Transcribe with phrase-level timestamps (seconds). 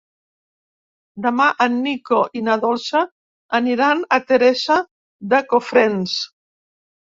[1.25, 3.03] Demà en Nico i na Dolça
[3.61, 4.81] aniran a Teresa
[5.37, 6.19] de Cofrents.